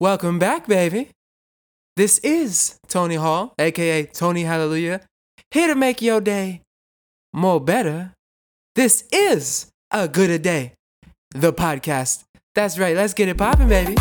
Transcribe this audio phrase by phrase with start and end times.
[0.00, 1.08] Welcome back, baby.
[1.96, 5.00] This is Tony Hall, aka Tony Hallelujah,
[5.50, 6.62] here to make your day
[7.32, 8.12] more better.
[8.76, 10.74] This is a good a day,
[11.32, 12.22] the podcast.
[12.54, 12.94] That's right.
[12.94, 13.96] Let's get it popping, baby.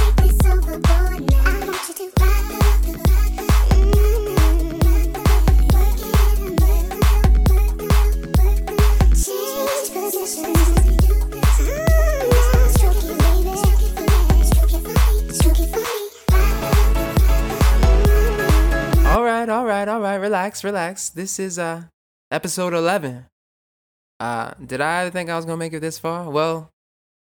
[19.68, 20.16] Right, all right.
[20.16, 21.10] Relax, relax.
[21.10, 21.84] This is uh
[22.32, 23.26] episode 11.
[24.20, 26.30] Uh did I think I was to make it this far?
[26.30, 26.70] Well,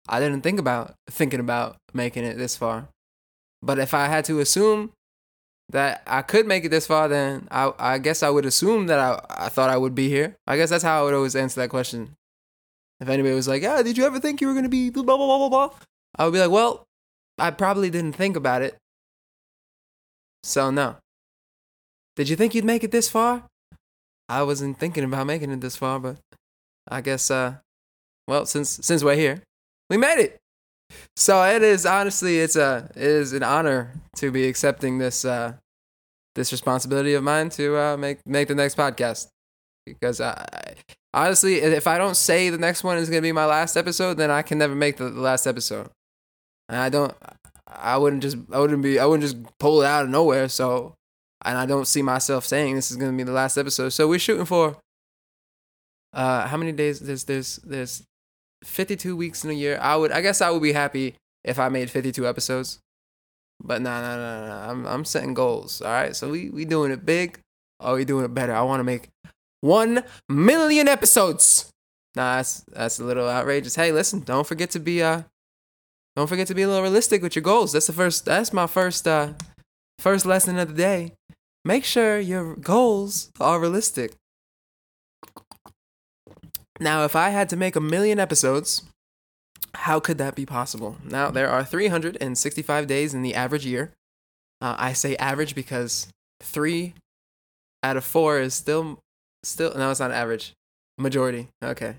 [0.09, 2.89] I didn't think about thinking about making it this far.
[3.63, 4.91] But if I had to assume
[5.71, 8.99] that I could make it this far, then I I guess I would assume that
[8.99, 10.37] I I thought I would be here.
[10.47, 12.17] I guess that's how I would always answer that question.
[13.01, 15.03] If anybody was like, "Yeah, did you ever think you were going to be blah
[15.03, 15.71] blah blah blah blah?"
[16.17, 16.85] I would be like, "Well,
[17.39, 18.77] I probably didn't think about it."
[20.43, 20.97] So no.
[22.17, 23.45] Did you think you'd make it this far?
[24.29, 26.17] I wasn't thinking about making it this far, but
[26.89, 27.57] I guess uh
[28.29, 29.43] well, since since we're here,
[29.91, 30.39] we made it.
[31.17, 35.55] So it is honestly it's a it is an honor to be accepting this uh
[36.35, 39.29] this responsibility of mine to uh make make the next podcast.
[39.87, 40.75] Because I
[41.13, 44.15] honestly if I don't say the next one is going to be my last episode,
[44.15, 45.89] then I can never make the, the last episode.
[46.69, 47.15] And I don't
[47.67, 50.95] I wouldn't just I wouldn't be I wouldn't just pull it out of nowhere, so
[51.45, 53.91] and I don't see myself saying this is gonna be the last episode.
[53.91, 54.77] So we're shooting for
[56.13, 58.03] uh how many days there's there's there's
[58.65, 59.79] 52 weeks in a year.
[59.81, 62.79] I would I guess I would be happy if I made 52 episodes.
[63.63, 65.81] But no no no no I'm I'm setting goals.
[65.83, 66.15] All right.
[66.15, 67.39] So we we doing it big
[67.81, 68.55] or we doing it better.
[68.55, 69.09] I want to make
[69.61, 71.71] 1 million episodes.
[72.15, 73.75] Nah, that's that's a little outrageous.
[73.75, 75.23] Hey, listen, don't forget to be uh
[76.15, 77.73] don't forget to be a little realistic with your goals.
[77.73, 79.33] That's the first that's my first uh
[79.99, 81.15] first lesson of the day
[81.65, 84.13] make sure your goals are realistic.
[86.81, 88.83] Now, if I had to make a million episodes,
[89.75, 90.97] how could that be possible?
[91.05, 93.93] Now, there are 365 days in the average year.
[94.61, 96.09] Uh, I say average because
[96.41, 96.95] three
[97.83, 98.99] out of four is still,
[99.43, 100.55] still, no, it's not average.
[100.99, 101.49] Majority.
[101.63, 101.97] Okay.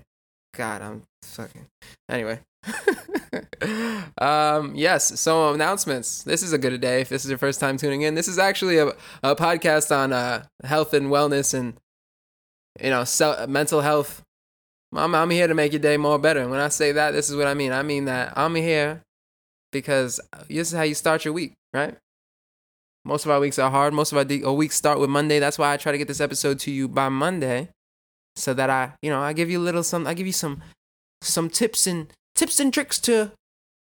[0.54, 1.66] God, I'm fucking.
[2.08, 2.40] Anyway.
[4.18, 6.22] um, yes, so announcements.
[6.22, 8.14] This is a good day if this is your first time tuning in.
[8.14, 8.88] This is actually a,
[9.22, 11.74] a podcast on uh, health and wellness and,
[12.80, 13.04] you know,
[13.46, 14.22] mental health.
[14.94, 16.40] I'm, I'm here to make your day more better.
[16.40, 17.72] And when I say that, this is what I mean.
[17.72, 19.02] I mean that I'm here
[19.72, 21.96] because this is how you start your week, right?
[23.04, 23.92] Most of our weeks are hard.
[23.92, 25.38] Most of our, de- our weeks start with Monday.
[25.38, 27.68] That's why I try to get this episode to you by Monday
[28.36, 30.62] so that I, you know, I give you a little some, I give you some,
[31.20, 33.32] some tips and tips and tricks to,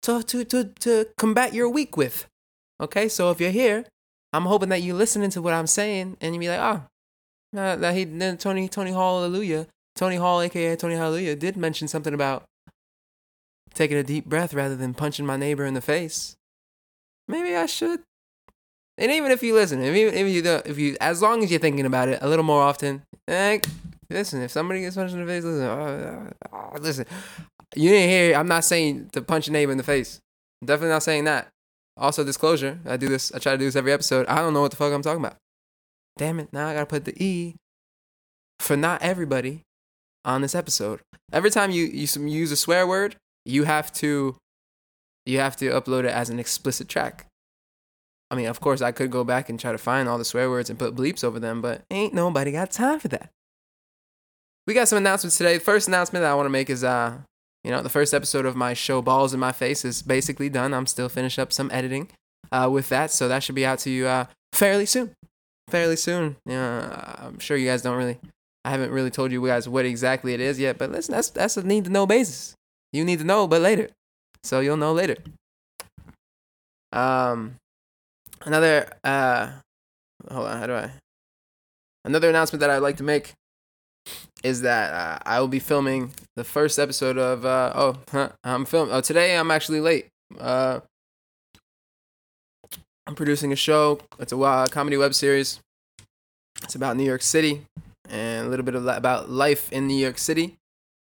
[0.02, 2.26] to, to, to, to combat your week with.
[2.80, 3.84] Okay, so if you're here,
[4.32, 6.82] I'm hoping that you're listening to what I'm saying and you be like, oh,
[7.58, 9.66] uh, that he, then Tony, Tony Hall Hallelujah,
[9.96, 12.44] Tony Hall, aka Tony Hallelujah, did mention something about
[13.74, 16.36] taking a deep breath rather than punching my neighbor in the face.
[17.28, 18.00] Maybe I should.
[18.98, 21.60] And even if you listen, if you, if you, if you, as long as you're
[21.60, 23.58] thinking about it a little more often, eh,
[24.10, 27.06] listen, if somebody gets punched in the face, listen, uh, uh, listen,
[27.74, 28.34] you didn't hear.
[28.36, 30.20] I'm not saying to punch a neighbor in the face.
[30.60, 31.48] I'm definitely not saying that.
[31.96, 32.78] Also, disclosure.
[32.86, 33.32] I do this.
[33.32, 34.26] I try to do this every episode.
[34.26, 35.36] I don't know what the fuck I'm talking about.
[36.16, 36.52] Damn it!
[36.52, 37.54] Now I gotta put the e
[38.58, 39.62] for not everybody
[40.24, 41.00] on this episode.
[41.32, 44.36] Every time you you use a swear word, you have to
[45.26, 47.26] you have to upload it as an explicit track.
[48.30, 50.48] I mean, of course, I could go back and try to find all the swear
[50.50, 53.30] words and put bleeps over them, but ain't nobody got time for that.
[54.66, 55.54] We got some announcements today.
[55.54, 57.18] The first announcement that I want to make is uh
[57.64, 60.72] you know, the first episode of my show Balls in My Face is basically done.
[60.72, 62.08] I'm still finishing up some editing
[62.50, 65.12] uh, with that, so that should be out to you uh, fairly soon.
[65.68, 66.36] Fairly soon.
[66.46, 68.18] Yeah, I'm sure you guys don't really.
[68.64, 71.56] I haven't really told you guys what exactly it is yet, but listen, that's that's
[71.56, 72.54] a need to know basis.
[72.92, 73.88] You need to know, but later,
[74.42, 75.16] so you'll know later.
[76.92, 77.56] Um,
[78.44, 79.52] another uh,
[80.30, 80.90] hold on, how do I?
[82.04, 83.34] Another announcement that I'd like to make
[84.42, 88.64] is that uh, I will be filming the first episode of uh, oh huh, I'm
[88.64, 90.06] filming oh today I'm actually late.
[90.38, 90.80] Uh,
[93.06, 94.00] I'm producing a show.
[94.18, 95.60] It's a comedy web series.
[96.62, 97.62] It's about New York City
[98.08, 100.56] and a little bit of about life in New York City.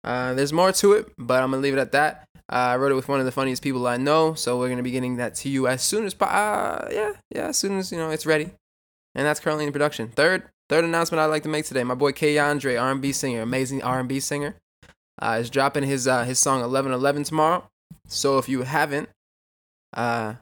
[0.04, 2.28] Uh, there's more to it, but I'm gonna leave it at that.
[2.48, 4.82] Uh, I wrote it with one of the funniest people I know, so we're gonna
[4.82, 7.90] be getting that to you as soon as po- uh, yeah yeah as soon as
[7.90, 8.50] you know it's ready,
[9.14, 10.08] and that's currently in production.
[10.08, 13.82] Third third announcement I'd like to make today: my boy K Andre, R&B singer, amazing
[13.82, 14.56] R&B singer,
[15.20, 17.68] uh, is dropping his uh, his song 1111 tomorrow.
[18.08, 19.08] So if you haven't
[19.96, 20.34] uh,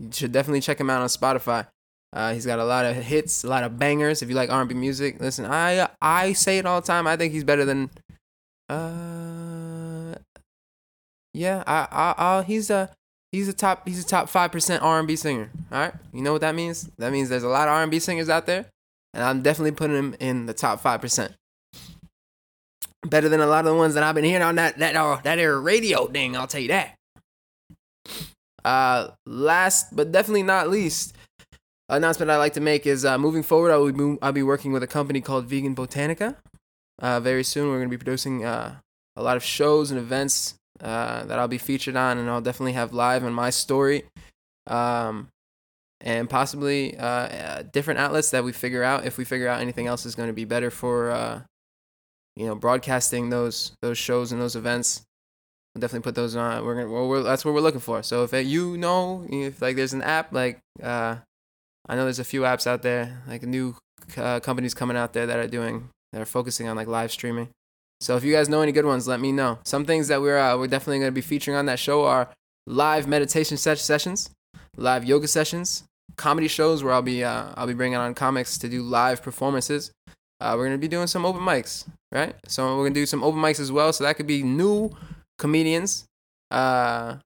[0.00, 1.66] you should definitely check him out on Spotify.
[2.12, 4.22] Uh, he's got a lot of hits, a lot of bangers.
[4.22, 5.46] If you like R&B music, listen.
[5.46, 7.06] I I say it all the time.
[7.06, 7.90] I think he's better than.
[8.68, 10.14] Uh,
[11.32, 11.64] yeah.
[11.66, 12.90] I I, I he's a
[13.32, 15.50] he's a top he's a top five percent R&B singer.
[15.72, 15.94] All right.
[16.12, 16.88] You know what that means?
[16.98, 18.66] That means there's a lot of R&B singers out there,
[19.14, 21.32] and I'm definitely putting him in the top five percent.
[23.06, 25.20] Better than a lot of the ones that I've been hearing on that that uh,
[25.22, 26.36] that air radio thing.
[26.36, 26.96] I'll tell you that.
[28.64, 31.14] Uh, last but definitely not least,
[31.88, 34.72] announcement I'd like to make is uh, moving forward, I will be, I'll be working
[34.72, 36.36] with a company called Vegan Botanica.
[36.98, 38.76] Uh, very soon, we're going to be producing uh,
[39.16, 42.72] a lot of shows and events uh, that I'll be featured on, and I'll definitely
[42.72, 44.04] have live on my story.
[44.66, 45.28] Um,
[46.04, 49.04] and possibly uh, uh, different outlets that we figure out.
[49.04, 51.44] If we figure out anything else is going to be better for,
[52.36, 55.02] you know, broadcasting those those shows and those events,
[55.74, 56.64] we'll definitely put those on.
[56.64, 58.04] We're gonna, well, we're, that's what we're looking for.
[58.04, 60.60] So if you know, if like there's an app like
[61.86, 63.76] I know there's a few apps out there, like new
[64.16, 67.48] uh, companies coming out there that are doing, that are focusing on like live streaming.
[68.00, 69.58] So if you guys know any good ones, let me know.
[69.64, 72.30] Some things that we're uh, we're definitely going to be featuring on that show are
[72.66, 74.30] live meditation ses- sessions,
[74.76, 75.84] live yoga sessions,
[76.16, 79.90] comedy shows where I'll be uh, I'll be bringing on comics to do live performances.
[80.40, 82.34] Uh, we're gonna be doing some open mics, right?
[82.46, 83.92] So we're gonna do some open mics as well.
[83.92, 84.90] So that could be new
[85.38, 86.04] comedians,
[86.50, 87.16] uh,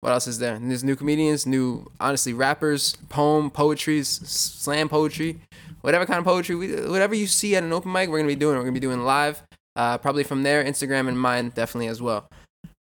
[0.00, 0.54] what else is there?
[0.54, 5.40] And there's new comedians, new honestly rappers, poem, poetries, slam poetry,
[5.80, 6.54] whatever kind of poetry,
[6.88, 8.56] whatever you see at an open mic, we're gonna be doing.
[8.56, 9.42] We're gonna be doing live,
[9.74, 12.28] uh, probably from there, Instagram and mine definitely as well.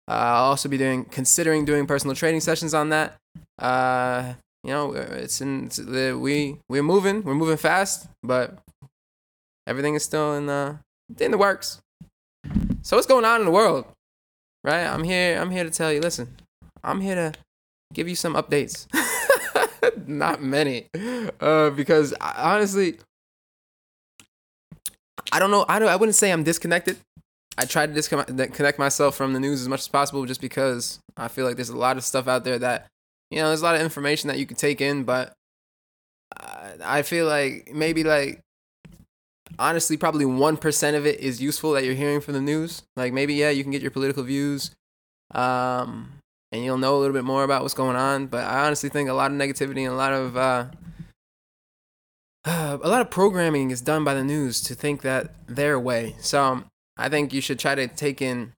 [0.07, 3.15] Uh, I'll also be doing considering doing personal training sessions on that.
[3.57, 4.33] Uh,
[4.65, 8.57] you know, it's in it's the, we we're moving, we're moving fast, but
[9.67, 10.79] everything is still in the
[11.19, 11.81] in the works.
[12.81, 13.85] So what's going on in the world?
[14.63, 14.85] Right?
[14.85, 15.39] I'm here.
[15.39, 16.01] I'm here to tell you.
[16.01, 16.35] Listen,
[16.83, 17.33] I'm here to
[17.93, 18.87] give you some updates.
[20.07, 20.87] Not many,
[21.39, 22.97] uh, because I, honestly,
[25.31, 25.65] I don't know.
[25.69, 25.89] I don't.
[25.89, 26.97] I wouldn't say I'm disconnected.
[27.57, 31.27] I try to disconnect myself from the news as much as possible, just because I
[31.27, 32.87] feel like there's a lot of stuff out there that,
[33.31, 35.33] you know, there's a lot of information that you can take in, but
[36.83, 38.41] I feel like maybe like
[39.59, 43.35] honestly probably 1% of it is useful that you're hearing from the news like maybe
[43.35, 44.71] yeah you can get your political views
[45.33, 46.15] um
[46.55, 48.27] and you'll know a little bit more about what's going on.
[48.27, 50.65] But I honestly think a lot of negativity and a lot of uh,
[52.45, 56.15] a lot of programming is done by the news to think that their way.
[56.19, 56.63] So
[56.97, 58.53] I think you should try to take in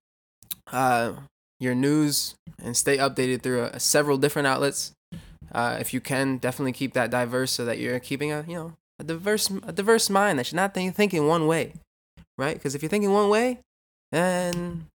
[0.71, 1.13] uh,
[1.59, 4.93] your news and stay updated through a, uh, a several different outlets.
[5.51, 8.73] Uh, if you can, definitely keep that diverse so that you're keeping a you know
[8.99, 11.73] a diverse a diverse mind that you're not think, thinking one way,
[12.37, 12.55] right?
[12.55, 13.59] Because if you're thinking one way,
[14.11, 14.87] then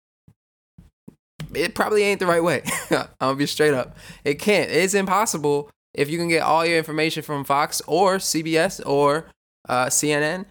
[1.55, 2.63] it probably ain't the right way.
[3.21, 3.97] I'll be straight up.
[4.25, 4.71] It can't.
[4.71, 9.27] It's impossible if you can get all your information from Fox or CBS or
[9.69, 10.47] uh, CNN.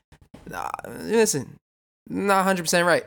[1.01, 1.57] Listen,
[2.09, 3.05] not 100% right.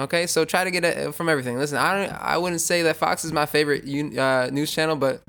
[0.00, 1.58] Okay, so try to get it from everything.
[1.58, 3.84] Listen, I don't, I wouldn't say that Fox is my favorite
[4.16, 5.22] uh, news channel, but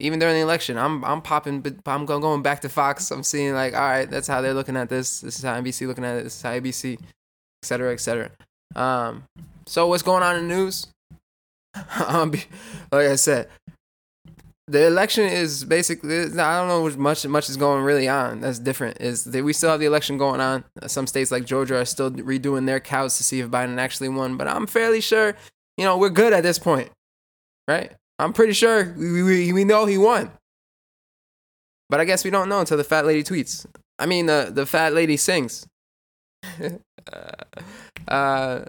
[0.00, 3.10] even during the election, I'm I'm popping, but I'm going back to Fox.
[3.12, 5.20] I'm seeing like, all right, that's how they're looking at this.
[5.20, 6.24] This is how NBC looking at it.
[6.24, 7.00] This is how ABC, et
[7.62, 8.30] cetera, et cetera.
[8.74, 9.22] Um,
[9.66, 10.88] so what's going on in the news?
[12.06, 12.32] um,
[12.90, 13.48] like I said,
[14.68, 18.40] the election is basically I don't know much much is going really on.
[18.40, 19.00] That's different.
[19.00, 20.64] Is that we still have the election going on.
[20.86, 24.36] Some states like Georgia are still redoing their counts to see if Biden actually won.
[24.36, 25.34] But I'm fairly sure,
[25.76, 26.90] you know, we're good at this point,
[27.66, 27.92] right?
[28.18, 30.30] I'm pretty sure we we, we know he won.
[31.88, 33.64] But I guess we don't know until the fat lady tweets.
[33.98, 35.66] I mean, the the fat lady sings.
[38.08, 38.64] uh,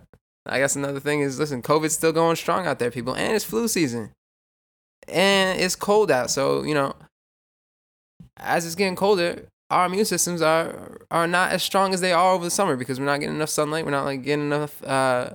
[0.46, 3.44] I guess another thing is listen, COVID's still going strong out there, people, and it's
[3.44, 4.12] flu season.
[5.08, 6.30] And it's cold out.
[6.30, 6.96] So, you know,
[8.38, 12.34] as it's getting colder, our immune systems are are not as strong as they are
[12.34, 13.86] over the summer because we're not getting enough sunlight.
[13.86, 15.32] We're not like getting enough uh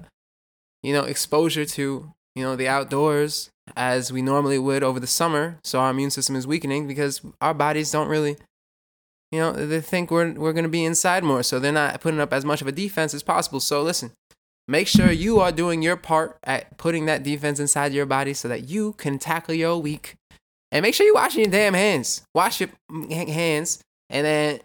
[0.83, 5.59] you know, exposure to, you know, the outdoors as we normally would over the summer.
[5.65, 8.37] So our immune system is weakening because our bodies don't really
[9.33, 12.33] you know, they think we're we're gonna be inside more, so they're not putting up
[12.33, 13.59] as much of a defense as possible.
[13.59, 14.13] So listen,
[14.67, 18.49] Make sure you are doing your part at putting that defense inside your body so
[18.49, 20.15] that you can tackle your week.
[20.73, 22.23] And make sure you're washing your damn hands.
[22.35, 22.71] Wash your
[23.11, 24.61] hands and then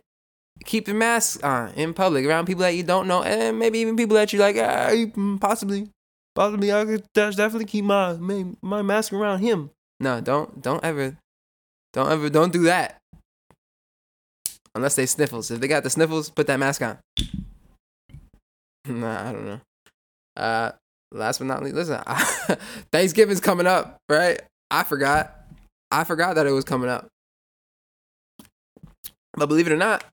[0.66, 3.98] keep your mask on in public around people that you don't know and maybe even
[3.98, 4.92] people that you like, ah,
[5.40, 5.90] possibly,
[6.34, 8.18] possibly I could definitely keep my,
[8.62, 9.70] my mask around him.
[10.00, 11.18] No, don't, don't ever,
[11.92, 12.98] don't ever, don't do that.
[14.76, 15.52] Unless they sniffles.
[15.52, 17.00] If they got the sniffles, put that mask on.
[18.88, 19.60] Nah, I don't know.
[20.40, 20.72] Uh,
[21.12, 22.02] last but not least, listen,
[22.92, 24.42] Thanksgiving's coming up, right?
[24.72, 25.36] I forgot.
[25.92, 27.08] I forgot that it was coming up.
[29.34, 30.04] But believe it or not,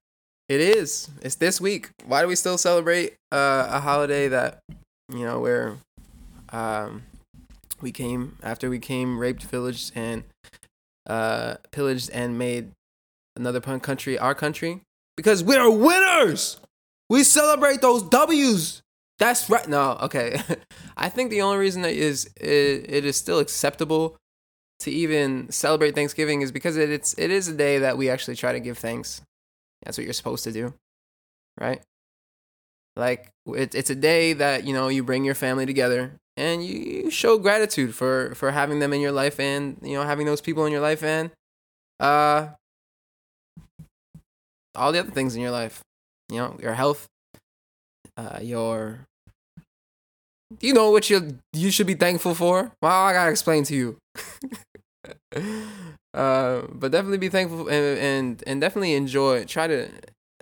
[0.49, 1.09] it is.
[1.23, 1.91] It's this week.
[2.07, 4.59] Why do we still celebrate uh, a holiday that,
[5.13, 5.77] you know, where
[6.51, 7.03] um,
[7.81, 10.25] we came after we came raped, pillaged, and
[11.07, 12.71] uh, pillaged and made
[13.37, 14.81] another punk country our country?
[15.17, 16.59] Because we're winners.
[17.09, 18.83] We celebrate those W's.
[19.19, 19.67] That's right.
[19.69, 20.41] No, okay.
[20.97, 24.17] I think the only reason that is it, it is still acceptable
[24.81, 28.37] to even celebrate Thanksgiving is because it, it's it is a day that we actually
[28.37, 29.23] try to give thanks.
[29.85, 30.75] That's what you're supposed to do,
[31.59, 31.81] right?
[32.97, 36.79] Like it, it's a day that you know you bring your family together and you,
[36.79, 40.41] you show gratitude for for having them in your life and you know having those
[40.41, 41.31] people in your life and
[42.01, 42.49] uh
[44.75, 45.83] all the other things in your life,
[46.31, 47.07] you know, your health,
[48.17, 49.01] uh, your
[50.61, 52.73] you know what you you should be thankful for.
[52.81, 53.97] Well, I gotta explain to you.
[56.15, 59.45] uh, but definitely be thankful and, and and definitely enjoy.
[59.45, 59.89] Try to.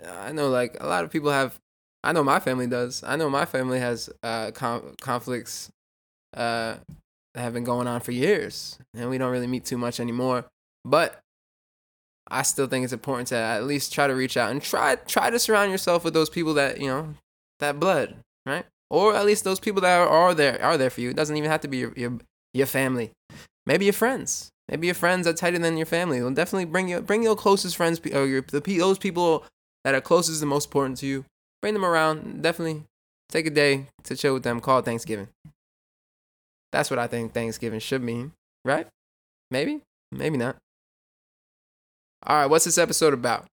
[0.07, 1.57] I know like a lot of people have.
[2.03, 3.03] I know my family does.
[3.03, 5.69] I know my family has uh com- conflicts
[6.35, 6.75] uh
[7.33, 10.45] that have been going on for years, and we don't really meet too much anymore.
[10.85, 11.19] But
[12.29, 15.31] I still think it's important to at least try to reach out and try try
[15.31, 17.15] to surround yourself with those people that you know
[17.59, 18.65] that blood, right?
[18.89, 21.09] Or at least those people that are, are there are there for you.
[21.09, 22.17] It doesn't even have to be your your,
[22.53, 23.11] your family.
[23.65, 24.49] Maybe your friends.
[24.69, 26.21] Maybe your friends are tighter than your family.
[26.21, 29.45] Well, definitely bring your bring your closest friends or your the those people
[29.83, 31.25] that are closest and most important to you.
[31.61, 32.41] Bring them around.
[32.41, 32.83] Definitely
[33.29, 34.59] take a day to chill with them.
[34.59, 35.27] Call Thanksgiving.
[36.71, 38.33] That's what I think Thanksgiving should mean,
[38.65, 38.87] right?
[39.49, 39.81] Maybe,
[40.11, 40.57] maybe not.
[42.25, 43.45] All right, what's this episode about?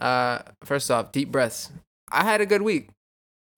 [0.00, 1.70] Uh, first off, deep breaths.
[2.10, 2.88] I had a good week.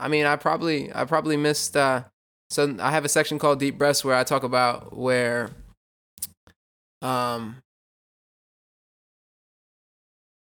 [0.01, 1.77] I mean, I probably I probably missed.
[1.77, 2.05] Uh,
[2.51, 5.51] so I have a section called deep breaths where I talk about where,
[7.03, 7.59] um,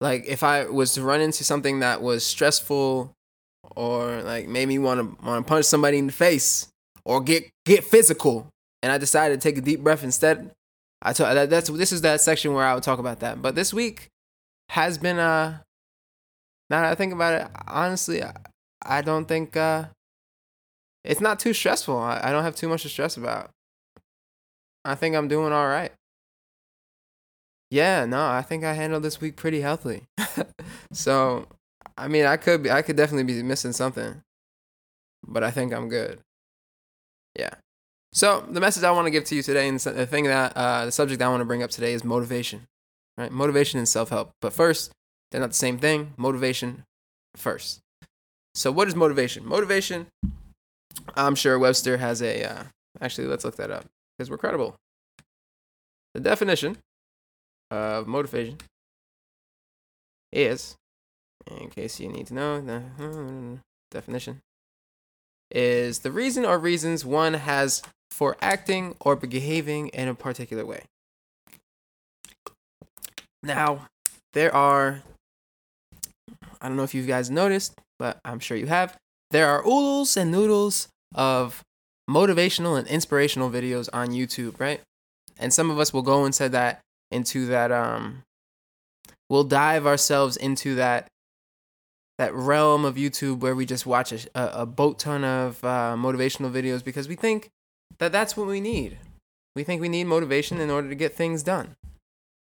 [0.00, 3.12] like if I was to run into something that was stressful,
[3.76, 6.68] or like made me want to want to punch somebody in the face,
[7.04, 8.48] or get get physical,
[8.82, 10.50] and I decided to take a deep breath instead.
[11.02, 13.42] I talk that, that's this is that section where I would talk about that.
[13.42, 14.08] But this week
[14.70, 15.58] has been uh
[16.70, 18.22] now that I think about it, honestly,
[18.84, 19.86] I, don't think uh
[21.04, 21.96] it's not too stressful.
[21.96, 23.50] I, I don't have too much to stress about.
[24.84, 25.92] I think I'm doing all right.
[27.70, 30.02] Yeah, no, I think I handled this week pretty healthily.
[30.92, 31.46] so,
[31.96, 34.22] I mean, I could be, I could definitely be missing something,
[35.26, 36.20] but I think I'm good.
[37.38, 37.54] Yeah.
[38.12, 40.84] So the message I want to give to you today, and the thing that uh,
[40.84, 42.66] the subject I want to bring up today is motivation,
[43.16, 43.32] right?
[43.32, 44.32] Motivation and self help.
[44.42, 44.92] But first,
[45.30, 46.12] they're not the same thing.
[46.18, 46.84] Motivation
[47.36, 47.80] first.
[48.54, 49.46] So what is motivation?
[49.46, 50.06] Motivation.
[51.16, 52.44] I'm sure Webster has a.
[52.44, 52.62] Uh,
[53.00, 54.76] actually, let's look that up because we're credible.
[56.14, 56.76] The definition
[57.70, 58.58] of motivation
[60.32, 60.76] is,
[61.50, 62.82] in case you need to know, the
[63.90, 64.40] definition
[65.50, 70.82] is the reason or reasons one has for acting or behaving in a particular way.
[73.42, 73.88] Now,
[74.32, 75.02] there are,
[76.60, 78.96] I don't know if you guys noticed, but I'm sure you have,
[79.30, 81.62] there are oodles and noodles of
[82.10, 84.80] motivational and inspirational videos on YouTube, right?
[85.38, 86.80] And some of us will go into that,
[87.12, 88.24] into that, um,
[89.30, 91.06] we'll dive ourselves into that
[92.18, 96.50] that realm of YouTube where we just watch a, a boat ton of uh, motivational
[96.50, 97.50] videos because we think
[97.98, 98.98] that that's what we need.
[99.54, 101.76] We think we need motivation in order to get things done,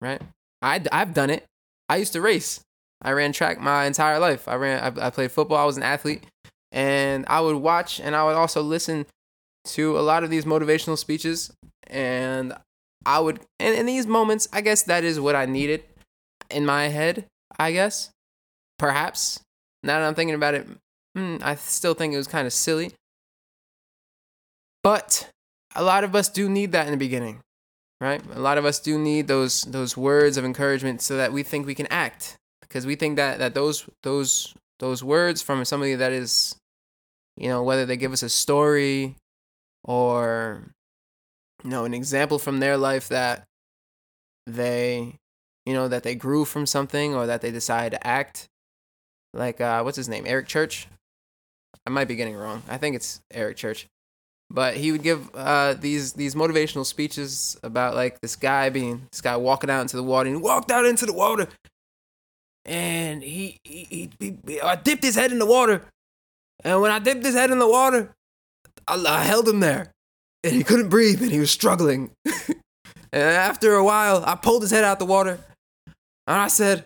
[0.01, 0.21] right?
[0.61, 1.45] I, I've done it.
[1.89, 2.61] I used to race.
[3.01, 4.47] I ran track my entire life.
[4.47, 4.99] I ran.
[4.99, 5.57] I, I played football.
[5.57, 6.23] I was an athlete,
[6.71, 9.05] and I would watch and I would also listen
[9.65, 11.51] to a lot of these motivational speeches,
[11.87, 12.53] and
[13.05, 13.39] I would.
[13.59, 15.83] And in these moments, I guess that is what I needed
[16.49, 17.25] in my head.
[17.59, 18.09] I guess,
[18.77, 19.39] perhaps.
[19.83, 20.67] Now that I'm thinking about it,
[21.15, 22.93] hmm, I still think it was kind of silly.
[24.83, 25.29] But
[25.75, 27.41] a lot of us do need that in the beginning,
[28.01, 28.21] right?
[28.33, 31.67] A lot of us do need those those words of encouragement so that we think
[31.67, 32.37] we can act
[32.67, 36.55] because we think that that those those those words from somebody that is
[37.35, 39.15] you know whether they give us a story
[39.83, 40.61] or
[41.63, 43.43] you know an example from their life that
[44.45, 45.15] they
[45.65, 48.47] you know that they grew from something or that they decided to act.
[49.33, 50.25] Like uh what's his name?
[50.25, 50.87] Eric church?
[51.85, 52.63] I might be getting wrong.
[52.67, 53.87] I think it's eric church.
[54.49, 59.19] But he would give uh, these these motivational speeches about like this guy being this
[59.19, 61.47] guy walking out into the water and he walked out into the water
[62.67, 65.83] and he he, he, he I dipped his head in the water
[66.63, 68.13] and when I dipped his head in the water
[68.87, 69.91] I, I held him there
[70.43, 72.11] and he couldn't breathe and he was struggling
[73.11, 75.39] And after a while, I pulled his head out the water.
[76.27, 76.85] And I said,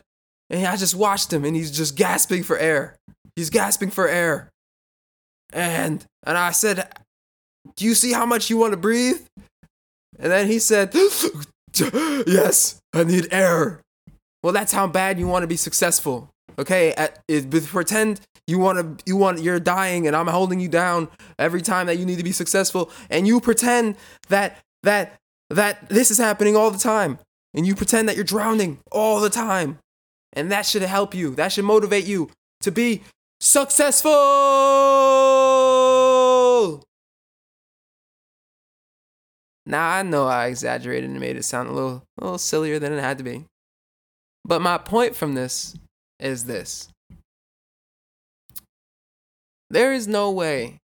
[0.50, 2.96] and I just watched him and he's just gasping for air.
[3.36, 4.50] He's gasping for air.
[5.52, 6.88] And and I said,
[7.76, 9.22] "Do you see how much you want to breathe?"
[10.20, 10.94] And then he said,
[11.76, 13.82] "Yes, I need air."
[14.44, 16.30] Well, that's how bad you want to be successful.
[16.58, 20.68] Okay, At, it, pretend you want to you want you're dying and I'm holding you
[20.68, 21.08] down
[21.40, 23.96] every time that you need to be successful and you pretend
[24.30, 25.18] that that
[25.50, 27.20] that this is happening all the time
[27.54, 29.78] and you pretend that you're drowning all the time.
[30.34, 31.36] And that should help you.
[31.36, 32.30] That should motivate you
[32.62, 33.04] to be
[33.42, 34.12] successful.
[39.66, 42.94] Now I know I exaggerated and made it sound a little, a little sillier than
[42.94, 43.46] it had to be.
[44.44, 45.76] But my point from this
[46.20, 46.90] is this.
[49.70, 50.78] There is no way,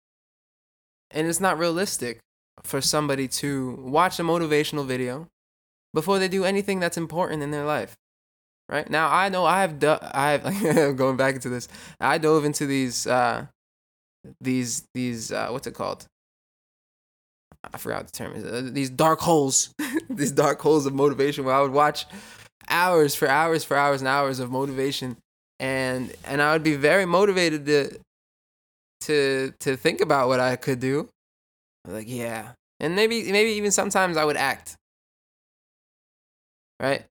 [1.11, 2.19] and it's not realistic,
[2.63, 5.27] for somebody to watch a motivational video
[5.93, 7.95] before they do anything that's important in their life
[8.69, 8.89] right?
[8.89, 10.43] Now i know i've do- i've
[10.97, 11.67] going back into this
[11.99, 13.45] i dove into these uh
[14.41, 16.05] these these uh what's it called?
[17.73, 19.73] I forgot the term uh, these dark holes.
[20.09, 22.05] These dark holes of motivation where i would watch
[22.69, 25.17] hours for hours for hours and hours of motivation.
[25.59, 27.99] And and i would be very motivated to
[29.01, 31.09] to to think about what i could do.
[31.85, 32.51] Like yeah.
[32.79, 34.75] And maybe maybe even sometimes i would act.
[36.79, 37.05] Right?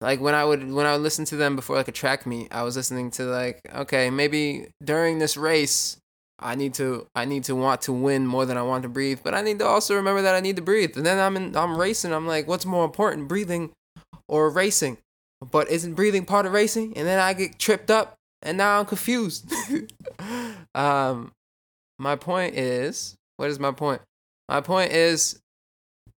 [0.00, 2.48] Like when I would when I would listen to them before like a track meet,
[2.50, 5.98] I was listening to like, okay, maybe during this race,
[6.38, 9.20] I need to I need to want to win more than I want to breathe,
[9.22, 10.96] but I need to also remember that I need to breathe.
[10.96, 13.72] And then I'm in I'm racing, I'm like, what's more important, breathing
[14.30, 14.96] or racing?
[15.50, 16.96] But isn't breathing part of racing?
[16.96, 19.52] And then I get tripped up and now I'm confused.
[20.74, 21.32] um
[21.98, 24.00] my point is, what is my point?
[24.48, 25.38] My point is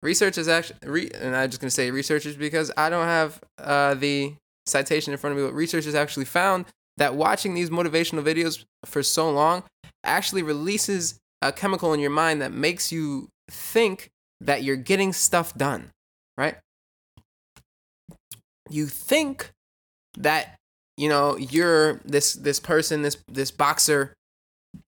[0.01, 3.93] research is actually, re, and I'm just to say researchers because I don't have uh,
[3.95, 4.33] the
[4.65, 6.65] citation in front of me, but research has actually found
[6.97, 9.63] that watching these motivational videos for so long
[10.03, 14.09] actually releases a chemical in your mind that makes you think
[14.39, 15.89] that you're getting stuff done,
[16.37, 16.55] right?
[18.73, 19.51] You think
[20.17, 20.55] that
[20.97, 24.13] you know you're this this person this this boxer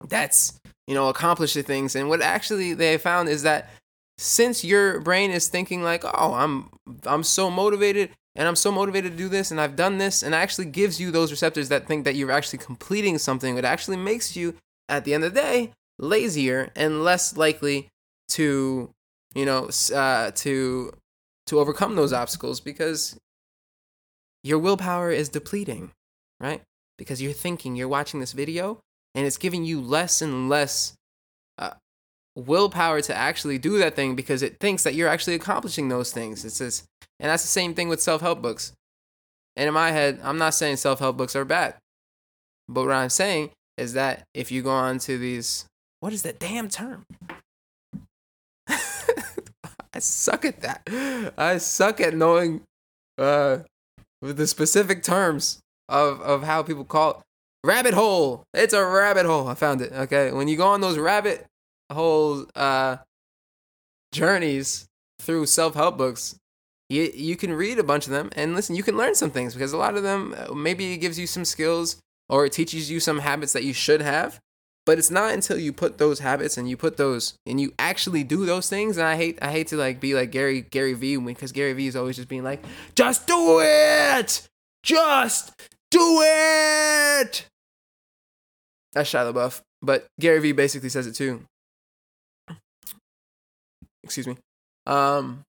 [0.08, 1.96] that's you know accomplished the things.
[1.96, 3.70] And what actually they found is that
[4.18, 6.70] since your brain is thinking like, "Oh, I'm
[7.06, 10.36] I'm so motivated and I'm so motivated to do this and I've done this," and
[10.36, 14.36] actually gives you those receptors that think that you're actually completing something, it actually makes
[14.36, 14.56] you
[14.90, 17.88] at the end of the day lazier and less likely
[18.28, 18.90] to,
[19.36, 20.92] you know, uh, to
[21.48, 23.18] to overcome those obstacles because
[24.44, 25.92] your willpower is depleting,
[26.40, 26.62] right?
[26.98, 28.80] Because you're thinking, you're watching this video,
[29.16, 30.94] and it's giving you less and less
[31.58, 31.72] uh,
[32.36, 36.44] willpower to actually do that thing because it thinks that you're actually accomplishing those things.
[36.44, 36.84] It says,
[37.20, 38.74] and that's the same thing with self help books.
[39.56, 41.76] And in my head, I'm not saying self help books are bad.
[42.68, 45.66] But what I'm saying is that if you go on to these,
[46.00, 47.06] what is that damn term?
[48.68, 51.34] I suck at that.
[51.38, 52.62] I suck at knowing
[53.18, 53.60] uh,
[54.32, 55.60] the specific terms
[55.90, 57.18] of, of how people call it.
[57.66, 58.44] Rabbit hole.
[58.54, 59.48] It's a rabbit hole.
[59.48, 59.92] I found it.
[59.92, 60.32] Okay.
[60.32, 61.46] When you go on those rabbit
[61.92, 62.98] hole uh,
[64.12, 64.86] journeys
[65.20, 66.36] through self help books,
[66.90, 68.76] you you can read a bunch of them and listen.
[68.76, 71.26] You can learn some things because a lot of them uh, maybe it gives you
[71.26, 71.98] some skills
[72.30, 74.40] or it teaches you some habits that you should have.
[74.86, 78.24] But it's not until you put those habits and you put those and you actually
[78.24, 78.98] do those things.
[78.98, 81.88] And I hate I hate to like be like Gary Gary V because Gary V
[81.88, 82.63] is always just being like,
[82.96, 84.48] just do it,
[84.84, 85.54] just
[85.89, 87.48] do it.
[88.91, 91.46] That's Shia LaBeouf, but Gary V basically says it too
[94.04, 94.38] excuse me.
[94.86, 95.43] Um,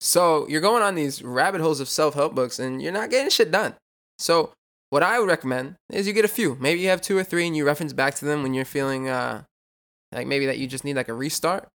[0.00, 3.30] so you're going on these rabbit holes of self help books and you're not getting
[3.30, 3.74] shit done.
[4.18, 4.52] So
[4.94, 6.56] what I would recommend is you get a few.
[6.60, 9.08] Maybe you have two or three and you reference back to them when you're feeling
[9.08, 9.42] uh,
[10.12, 11.68] like maybe that you just need like a restart.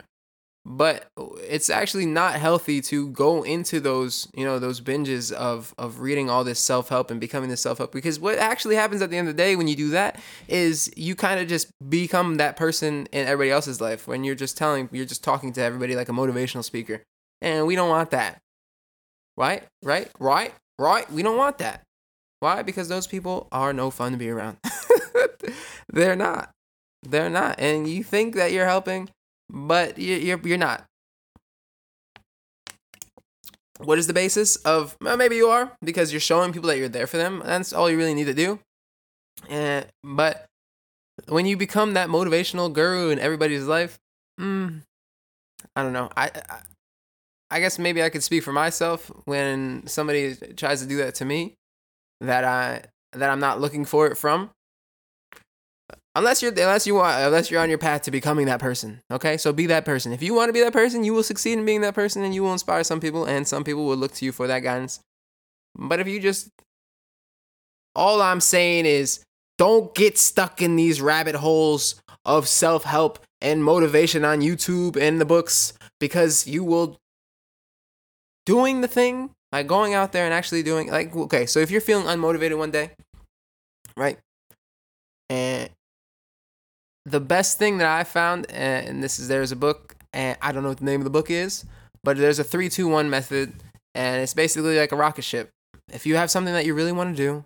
[0.65, 1.09] But
[1.43, 6.31] it's actually not healthy to go into those you know those binges of of reading
[6.31, 7.91] all this self-help and becoming this self-help.
[7.91, 10.89] Because what actually happens at the end of the day when you do that is
[10.97, 14.89] you kind of just become that person in everybody else's life when you're just telling
[14.93, 17.03] you're just talking to everybody like a motivational speaker.
[17.43, 18.39] And we don't want that.
[19.37, 19.65] Right?
[19.83, 20.09] Right?
[20.21, 20.55] Right?
[20.79, 21.11] Right?
[21.11, 21.83] We don't want that
[22.41, 24.57] why because those people are no fun to be around
[25.93, 26.51] they're not
[27.03, 29.09] they're not and you think that you're helping
[29.51, 30.85] but you're you're not.
[33.79, 34.97] What is the basis of?
[35.01, 37.43] Well, maybe you are because you're showing people that you're there for them.
[37.45, 38.59] That's all you really need to do.
[39.49, 40.47] And but
[41.29, 43.99] when you become that motivational guru in everybody's life,
[44.39, 44.83] mm,
[45.77, 46.11] I don't know.
[46.17, 46.61] I, I
[47.51, 51.25] I guess maybe I could speak for myself when somebody tries to do that to
[51.25, 51.55] me
[52.21, 54.51] that I that I'm not looking for it from.
[56.15, 59.01] Unless you're unless you want unless you're on your path to becoming that person.
[59.11, 59.37] Okay?
[59.37, 60.13] So be that person.
[60.13, 62.35] If you want to be that person, you will succeed in being that person and
[62.35, 65.01] you will inspire some people and some people will look to you for that guidance.
[65.77, 66.51] But if you just
[67.95, 69.25] all I'm saying is
[69.59, 75.25] don't get stuck in these rabbit holes of self-help and motivation on YouTube and the
[75.25, 76.99] books because you will
[78.47, 81.81] doing the thing, like going out there and actually doing like okay, so if you're
[81.81, 82.91] feeling unmotivated one day,
[83.97, 84.19] right?
[85.31, 85.71] And
[87.05, 90.63] the best thing that I found, and this is there's a book, and I don't
[90.63, 91.65] know what the name of the book is,
[92.05, 93.53] but there's a three, two, one method,
[93.95, 95.51] and it's basically like a rocket ship.
[95.93, 97.45] If you have something that you really want to do,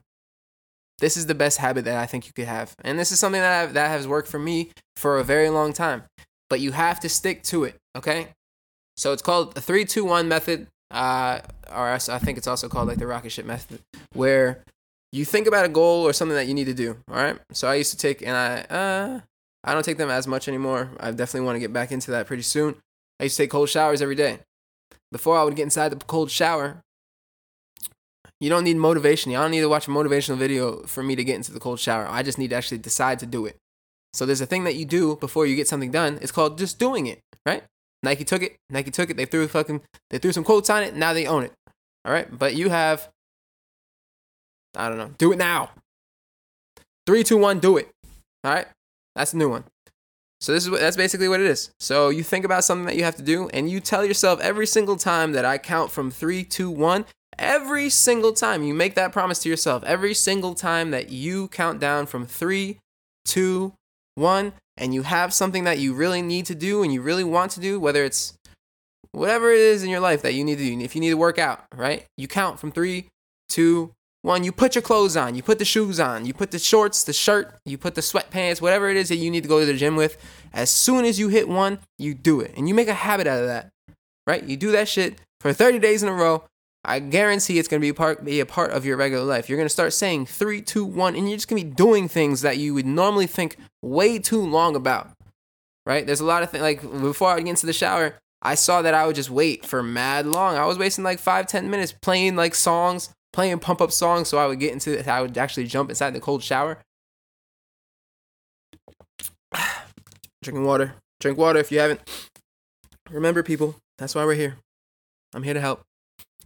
[0.99, 3.41] this is the best habit that I think you could have, and this is something
[3.41, 6.05] that I've, that has worked for me for a very long time.
[6.51, 8.29] But you have to stick to it, okay?
[8.97, 12.89] So it's called the three, two, one method uh, or I think it's also called
[12.89, 13.81] like the rocket ship method,
[14.13, 14.63] where
[15.11, 16.97] you think about a goal or something that you need to do.
[17.11, 17.39] All right.
[17.53, 19.21] So I used to take, and I, uh,
[19.65, 20.91] I don't take them as much anymore.
[21.01, 22.77] I definitely want to get back into that pretty soon.
[23.21, 24.39] I used to take cold showers every day.
[25.11, 26.83] Before I would get inside the cold shower,
[28.41, 29.31] you don't need motivation.
[29.31, 31.79] You don't need to watch a motivational video for me to get into the cold
[31.79, 32.07] shower.
[32.09, 33.57] I just need to actually decide to do it.
[34.15, 36.19] So there's a thing that you do before you get something done.
[36.21, 37.63] It's called just doing it, right?
[38.03, 38.57] Nike took it.
[38.71, 39.17] Nike took it.
[39.17, 40.95] They threw fucking they threw some quotes on it.
[40.95, 41.53] Now they own it.
[42.05, 43.09] All right, but you have
[44.77, 45.11] I don't know.
[45.19, 45.71] Do it now.
[47.07, 47.59] Three, two, one.
[47.59, 47.91] Do it.
[48.45, 48.67] All right,
[49.15, 49.65] that's a new one.
[50.41, 51.71] So this is what that's basically what it is.
[51.79, 54.67] So you think about something that you have to do, and you tell yourself every
[54.67, 57.05] single time that I count from three, two, one.
[57.39, 61.81] Every single time you make that promise to yourself, every single time that you count
[61.81, 62.79] down from three,
[63.25, 63.73] two,
[64.15, 67.53] one, and you have something that you really need to do and you really want
[67.53, 68.35] to do, whether it's
[69.13, 71.17] whatever it is in your life that you need to do, if you need to
[71.17, 72.07] work out, right?
[72.17, 73.09] You count from three,
[73.49, 74.45] two, one.
[74.45, 77.13] You put your clothes on, you put the shoes on, you put the shorts, the
[77.13, 79.75] shirt, you put the sweatpants, whatever it is that you need to go to the
[79.75, 80.17] gym with.
[80.53, 82.55] As soon as you hit one, you do it.
[82.57, 83.69] And you make a habit out of that,
[84.27, 84.43] right?
[84.43, 86.45] You do that shit for 30 days in a row.
[86.85, 89.49] I guarantee it's gonna be part be a part of your regular life.
[89.49, 92.59] You're gonna start saying three, two, one, and you're just gonna be doing things that
[92.59, 95.11] you would normally think way too long about.
[95.87, 96.07] Right?
[96.07, 98.95] There's a lot of things like before I get into the shower, I saw that
[98.95, 100.57] I would just wait for mad long.
[100.57, 104.39] I was wasting like five, ten minutes playing like songs, playing pump up songs, so
[104.39, 105.07] I would get into it.
[105.07, 106.79] I would actually jump inside the cold shower.
[110.43, 110.95] Drinking water.
[111.21, 112.01] Drink water if you haven't.
[113.09, 114.57] Remember, people, that's why we're here.
[115.35, 115.83] I'm here to help.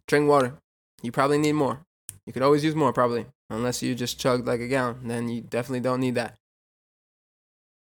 [0.09, 0.55] Drink water.
[1.03, 1.81] You probably need more.
[2.27, 3.27] You could always use more, probably.
[3.51, 5.07] Unless you just chugged like a gallon.
[5.07, 6.37] Then you definitely don't need that.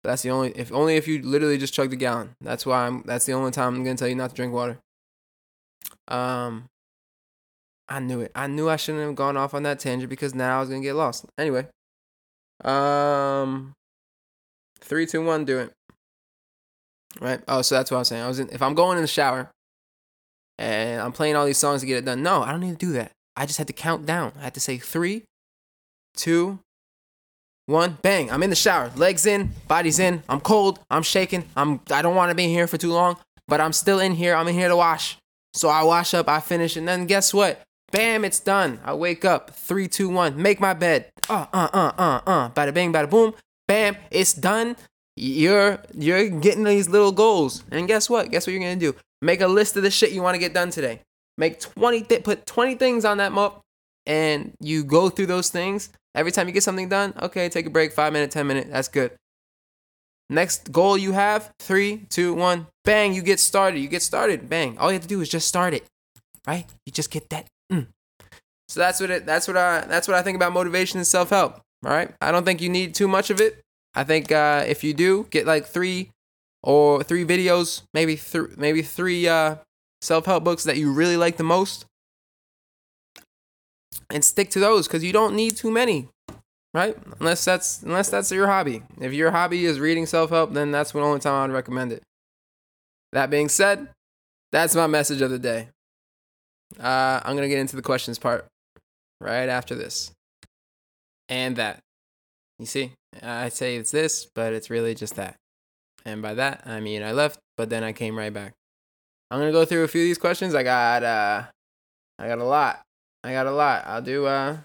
[0.04, 2.34] That's the only if only if you literally just chugged a gallon.
[2.40, 4.78] That's why I'm that's the only time I'm gonna tell you not to drink water.
[6.08, 6.64] Um
[7.88, 8.32] I knew it.
[8.34, 10.80] I knew I shouldn't have gone off on that tangent because now I was gonna
[10.80, 11.26] get lost.
[11.38, 11.68] Anyway.
[12.64, 13.74] Um
[14.80, 15.72] three, two, one, do it.
[17.20, 17.40] Right?
[17.46, 18.22] Oh, so that's what I was saying.
[18.22, 19.50] I was in if I'm going in the shower
[20.62, 22.22] and I'm playing all these songs to get it done.
[22.22, 23.12] No, I don't need to do that.
[23.36, 24.32] I just had to count down.
[24.38, 25.24] I had to say three,
[26.16, 26.60] two,
[27.66, 28.30] one, bang.
[28.30, 28.92] I'm in the shower.
[28.94, 30.22] Legs in, body's in.
[30.28, 30.78] I'm cold.
[30.90, 31.44] I'm shaking.
[31.56, 33.16] I'm I don't want to be here for too long,
[33.48, 34.34] but I'm still in here.
[34.36, 35.16] I'm in here to wash.
[35.54, 37.60] So I wash up, I finish, and then guess what?
[37.90, 38.80] Bam, it's done.
[38.84, 39.50] I wake up.
[39.50, 40.40] Three, two, one.
[40.40, 41.10] Make my bed.
[41.28, 42.48] Uh, uh, uh, uh, uh.
[42.50, 43.34] Bada bing, bada boom.
[43.68, 44.76] Bam, it's done.
[45.16, 47.64] You're you're getting these little goals.
[47.70, 48.30] And guess what?
[48.30, 48.94] Guess what you're gonna do?
[49.22, 51.00] Make a list of the shit you want to get done today.
[51.38, 53.60] Make 20 th- put 20 things on that map
[54.04, 55.90] and you go through those things.
[56.14, 58.88] Every time you get something done, okay, take a break, 5 minute, 10 minute, that's
[58.88, 59.12] good.
[60.28, 63.78] Next goal you have, three, two, one, bang, you get started.
[63.78, 64.76] You get started, bang.
[64.78, 65.86] All you have to do is just start it.
[66.46, 66.66] Right?
[66.84, 67.46] You just get that.
[67.72, 67.86] Mm.
[68.68, 71.60] So that's what it that's what I that's what I think about motivation and self-help.
[71.84, 72.10] All right?
[72.20, 73.60] I don't think you need too much of it.
[73.94, 76.10] I think uh, if you do, get like three
[76.62, 79.56] or three videos, maybe three, maybe three uh,
[80.00, 81.86] self-help books that you really like the most,
[84.10, 86.08] and stick to those because you don't need too many,
[86.74, 86.96] right?
[87.20, 88.82] Unless that's unless that's your hobby.
[89.00, 92.02] If your hobby is reading self-help, then that's the only time I'd recommend it.
[93.12, 93.88] That being said,
[94.52, 95.68] that's my message of the day.
[96.80, 98.46] Uh, I'm gonna get into the questions part
[99.20, 100.12] right after this,
[101.28, 101.80] and that.
[102.58, 105.34] You see, I say it's this, but it's really just that.
[106.04, 108.54] And by that, I mean I left, but then I came right back.
[109.30, 110.54] I'm gonna go through a few of these questions.
[110.54, 111.44] I got uh
[112.18, 112.82] I got a lot.
[113.24, 113.84] I got a lot.
[113.86, 114.58] I'll do uh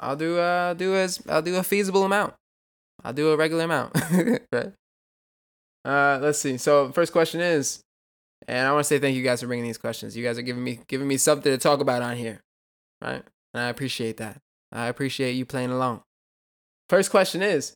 [0.00, 2.34] I'll do uh do as I'll do a feasible amount.
[3.04, 3.94] I'll do a regular amount.
[4.52, 4.72] right.
[5.84, 6.56] Uh let's see.
[6.56, 7.80] So first question is
[8.46, 10.16] And I want to say thank you guys for bringing these questions.
[10.16, 12.40] You guys are giving me giving me something to talk about on here,
[13.02, 13.22] right?
[13.54, 14.38] And I appreciate that.
[14.72, 16.02] I appreciate you playing along.
[16.88, 17.74] First question is,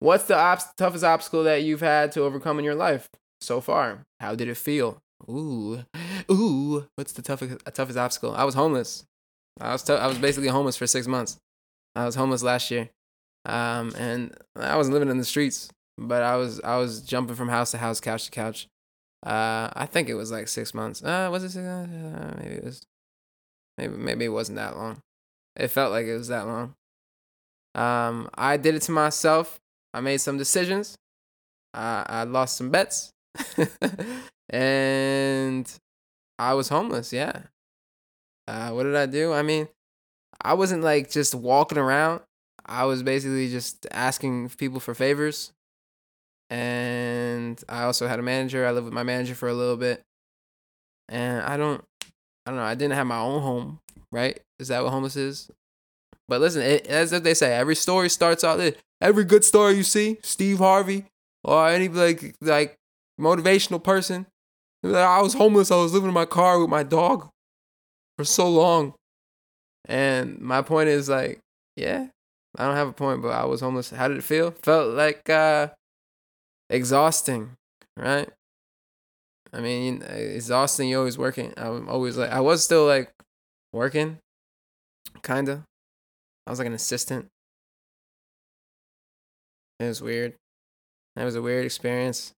[0.00, 3.08] what's the op- toughest obstacle that you've had to overcome in your life
[3.40, 4.02] so far?
[4.18, 4.98] How did it feel?
[5.28, 5.84] Ooh,
[6.30, 6.86] ooh.
[6.96, 8.34] What's the toughest toughest obstacle?
[8.34, 9.04] I was homeless.
[9.60, 11.38] I was t- I was basically homeless for six months.
[11.94, 12.88] I was homeless last year,
[13.44, 17.48] um, and I wasn't living in the streets, but I was I was jumping from
[17.48, 18.66] house to house, couch to couch.
[19.24, 21.02] Uh, I think it was like six months.
[21.02, 21.64] Uh, was it six?
[21.64, 22.82] Uh, maybe it was.
[23.76, 25.02] Maybe maybe it wasn't that long.
[25.56, 26.74] It felt like it was that long.
[27.74, 29.59] Um, I did it to myself.
[29.94, 30.96] I made some decisions.
[31.74, 33.12] I I lost some bets,
[34.50, 35.70] and
[36.38, 37.12] I was homeless.
[37.12, 37.42] Yeah.
[38.48, 39.32] Uh, what did I do?
[39.32, 39.68] I mean,
[40.42, 42.20] I wasn't like just walking around.
[42.66, 45.52] I was basically just asking people for favors.
[46.48, 48.66] And I also had a manager.
[48.66, 50.02] I lived with my manager for a little bit.
[51.08, 51.84] And I don't
[52.46, 53.80] I don't know, I didn't have my own home,
[54.12, 54.40] right?
[54.58, 55.50] Is that what homeless is?
[56.30, 58.60] But listen, it, as if they say, every story starts out.
[59.00, 61.06] Every good story you see, Steve Harvey
[61.42, 62.76] or any like like
[63.20, 64.26] motivational person,
[64.84, 65.72] I was homeless.
[65.72, 67.28] I was living in my car with my dog
[68.16, 68.94] for so long.
[69.86, 71.40] And my point is like,
[71.76, 72.06] yeah,
[72.56, 73.90] I don't have a point, but I was homeless.
[73.90, 74.52] How did it feel?
[74.52, 75.70] Felt like uh
[76.68, 77.56] exhausting,
[77.96, 78.28] right?
[79.52, 80.88] I mean, exhausting.
[80.88, 81.52] You're always working.
[81.56, 83.10] I'm always like, I was still like
[83.72, 84.18] working,
[85.24, 85.64] kinda.
[86.46, 87.28] I was like an assistant.
[89.78, 90.34] It was weird.
[91.16, 92.32] It was a weird experience,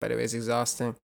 [0.00, 0.96] but it was exhausting.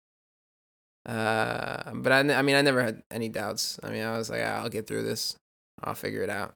[1.07, 3.79] Uh, but I, I mean, I never had any doubts.
[3.83, 5.37] I mean, I was like, I'll get through this.
[5.83, 6.55] I'll figure it out.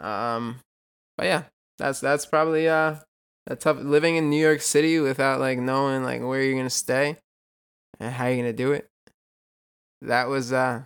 [0.00, 0.60] Um,
[1.16, 1.42] but yeah,
[1.78, 2.96] that's that's probably uh,
[3.46, 7.16] that tough living in New York City without like knowing like where you're gonna stay
[7.98, 8.88] and how you're gonna do it.
[10.02, 10.82] That was uh,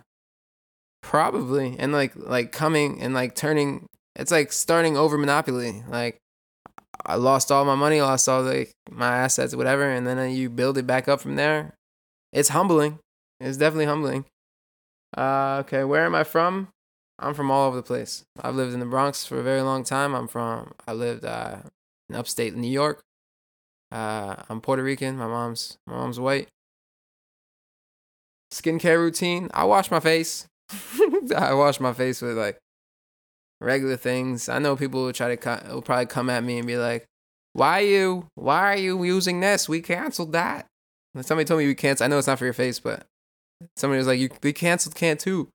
[1.01, 3.87] probably and like like coming and like turning.
[4.15, 5.83] It's like starting over Monopoly.
[5.87, 6.17] Like
[7.05, 10.77] I lost all my money, lost all like my assets, whatever, and then you build
[10.77, 11.73] it back up from there.
[12.31, 12.99] It's humbling.
[13.39, 14.25] It's definitely humbling.
[15.17, 16.69] Uh, okay, where am I from?
[17.19, 18.23] I'm from all over the place.
[18.39, 20.15] I've lived in the Bronx for a very long time.
[20.15, 20.73] I'm from.
[20.87, 21.57] I lived uh,
[22.09, 23.01] in upstate New York.
[23.91, 25.17] Uh, I'm Puerto Rican.
[25.17, 26.47] My mom's my mom's white.
[28.51, 29.49] Skincare routine.
[29.53, 30.47] I wash my face.
[31.35, 32.57] I wash my face with like
[33.59, 34.49] regular things.
[34.49, 37.05] I know people will try to will probably come at me and be like,
[37.53, 38.27] "Why you?
[38.35, 39.69] Why are you using this?
[39.69, 40.67] We canceled that."
[41.21, 42.05] somebody told me we canceled.
[42.05, 43.05] I know it's not for your face, but
[43.75, 45.49] somebody was like, "You we canceled can too."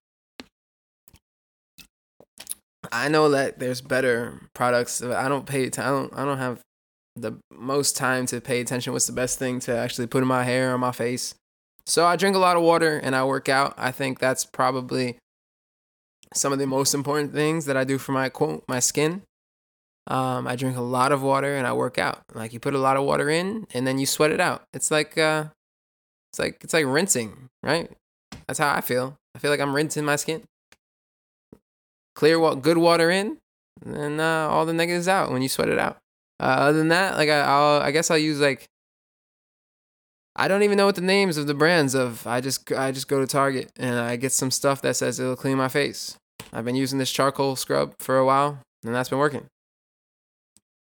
[2.92, 5.02] I know that there's better products.
[5.02, 5.66] I don't pay.
[5.66, 6.12] I don't.
[6.14, 6.60] I don't have
[7.16, 8.92] the most time to pay attention.
[8.92, 11.34] What's the best thing to actually put in my hair or my face?
[11.86, 13.74] So I drink a lot of water and I work out.
[13.76, 15.18] I think that's probably
[16.34, 19.22] some of the most important things that I do for my quote my skin.
[20.08, 22.22] Um, I drink a lot of water and I work out.
[22.34, 24.64] Like you put a lot of water in and then you sweat it out.
[24.72, 25.46] It's like uh,
[26.32, 27.90] it's like it's like rinsing, right?
[28.46, 29.16] That's how I feel.
[29.34, 30.42] I feel like I'm rinsing my skin.
[32.14, 33.38] Clear what good water in,
[33.84, 35.98] and uh, all the negatives out when you sweat it out.
[36.40, 38.66] Uh, other than that, like I, I'll, I guess I'll use like
[40.38, 42.26] I don't even know what the names of the brands of.
[42.26, 45.34] I just I just go to Target and I get some stuff that says it'll
[45.34, 46.16] clean my face.
[46.52, 49.46] I've been using this charcoal scrub for a while, and that's been working.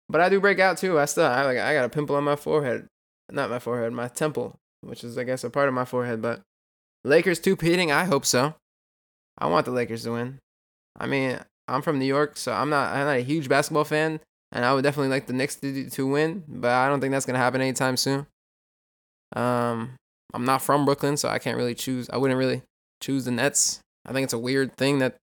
[0.09, 0.99] But I do break out too.
[0.99, 2.87] I still I like I got a pimple on my forehead,
[3.31, 6.23] not my forehead, my temple, which is I guess a part of my forehead.
[6.23, 6.41] But
[7.05, 8.55] Lakers two peating, I hope so.
[9.37, 10.39] I want the Lakers to win.
[10.99, 11.39] I mean,
[11.69, 14.73] I'm from New York, so I'm not I'm not a huge basketball fan, and I
[14.73, 17.61] would definitely like the Knicks to to win, but I don't think that's gonna happen
[17.61, 18.27] anytime soon.
[19.35, 19.97] Um,
[20.35, 22.09] I'm not from Brooklyn, so I can't really choose.
[22.11, 22.63] I wouldn't really
[23.01, 23.81] choose the Nets.
[24.07, 25.17] I think it's a weird thing that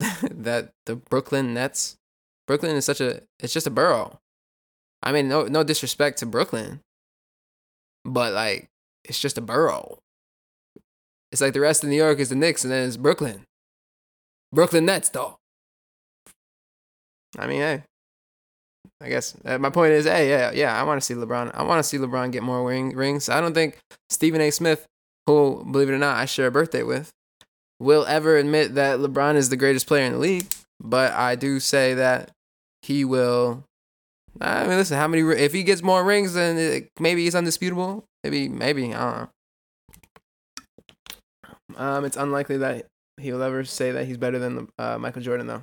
[0.30, 1.96] that the Brooklyn Nets
[2.46, 4.18] Brooklyn is such a it's just a borough.
[5.02, 6.80] I mean, no no disrespect to Brooklyn,
[8.04, 8.68] but like
[9.04, 9.98] it's just a borough.
[11.30, 13.44] It's like the rest of New York is the Knicks, and then it's Brooklyn.
[14.52, 15.36] Brooklyn Nets, though.
[17.38, 17.82] I mean, hey,
[19.00, 21.52] I guess uh, my point is, hey, yeah, yeah, I want to see LeBron.
[21.54, 23.28] I want to see LeBron get more ring, rings.
[23.28, 23.78] I don't think
[24.10, 24.50] Stephen A.
[24.50, 24.86] Smith,
[25.26, 27.10] who, believe it or not, I share a birthday with,
[27.78, 30.46] will ever admit that LeBron is the greatest player in the league.
[30.80, 32.30] But I do say that
[32.82, 33.64] he will.
[34.40, 35.22] I mean, listen, how many?
[35.22, 38.04] If he gets more rings, then it, maybe he's undisputable.
[38.24, 39.30] Maybe, maybe I don't
[41.76, 41.76] know.
[41.76, 42.86] Um, it's unlikely that
[43.20, 45.62] he will ever say that he's better than uh, Michael Jordan, though.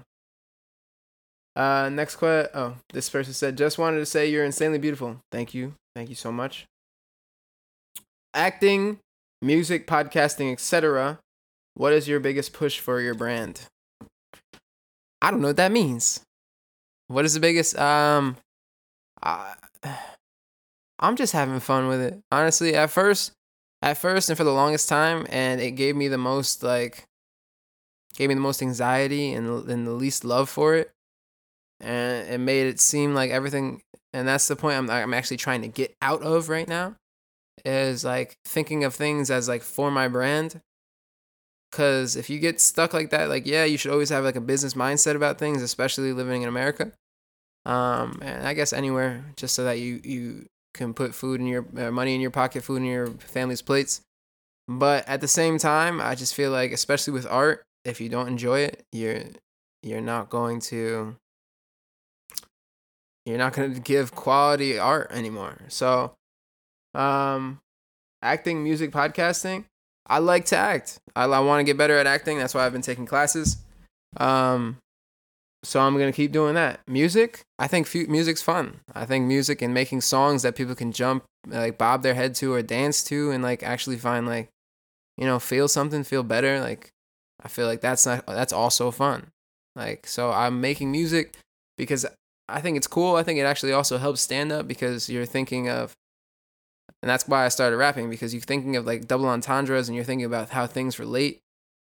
[1.55, 2.51] Uh, next question.
[2.53, 5.19] Oh, this person said, "Just wanted to say you're insanely beautiful.
[5.31, 6.65] Thank you, thank you so much."
[8.33, 8.99] Acting
[9.41, 11.19] music, podcasting, etc.
[11.75, 13.67] What is your biggest push for your brand?
[15.21, 16.21] I don't know what that means.
[17.07, 17.77] What is the biggest?
[17.77, 18.37] Um,
[19.21, 19.55] I,
[20.99, 22.19] I'm just having fun with it.
[22.31, 23.31] Honestly, at first,
[23.81, 27.05] at first, and for the longest time, and it gave me the most like,
[28.17, 30.91] gave me the most anxiety and and the least love for it,
[31.79, 33.81] and it made it seem like everything.
[34.13, 36.95] And that's the point I'm I'm actually trying to get out of right now,
[37.63, 40.61] is like thinking of things as like for my brand.
[41.71, 44.41] Cause if you get stuck like that, like yeah, you should always have like a
[44.41, 46.93] business mindset about things, especially living in America
[47.65, 51.65] um, and I guess anywhere, just so that you you can put food in your
[51.77, 54.01] uh, money in your pocket, food in your family's plates.
[54.67, 58.27] But at the same time, I just feel like, especially with art, if you don't
[58.27, 59.23] enjoy it, you're
[59.81, 61.15] you're not going to
[63.25, 65.57] you're not going to give quality art anymore.
[65.67, 66.13] So,
[66.93, 67.59] um,
[68.21, 69.65] acting, music, podcasting.
[70.07, 70.99] I like to act.
[71.15, 72.37] I, I want to get better at acting.
[72.37, 73.57] That's why I've been taking classes.
[74.17, 74.77] Um,
[75.65, 76.79] so I'm gonna keep doing that.
[76.87, 78.81] Music, I think f- music's fun.
[78.93, 82.53] I think music and making songs that people can jump, like bob their head to
[82.53, 84.49] or dance to, and like actually find like,
[85.17, 86.59] you know, feel something, feel better.
[86.59, 86.91] Like,
[87.41, 89.31] I feel like that's not that's also fun.
[89.75, 91.35] Like, so I'm making music
[91.77, 92.05] because
[92.47, 93.15] I think it's cool.
[93.15, 95.95] I think it actually also helps stand up because you're thinking of,
[97.01, 100.05] and that's why I started rapping because you're thinking of like double entendres and you're
[100.05, 101.39] thinking about how things relate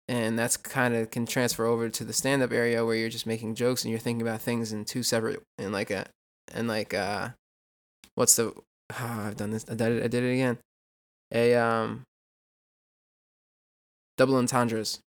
[0.09, 3.27] and that's kind of can transfer over to the stand up area where you're just
[3.27, 6.07] making jokes and you're thinking about things in two separate and like a
[6.53, 7.29] and like uh
[8.14, 8.64] what's the oh,
[9.27, 10.59] I've done this I did it I did it again
[11.33, 12.03] a um
[14.16, 15.01] double entendres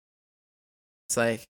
[1.10, 1.44] it's like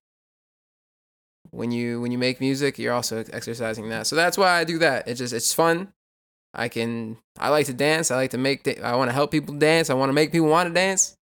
[1.54, 4.78] when you when you make music you're also exercising that so that's why I do
[4.78, 5.92] that it's just it's fun
[6.52, 9.54] I can I like to dance I like to make I want to help people
[9.54, 11.16] dance I want to make people want to dance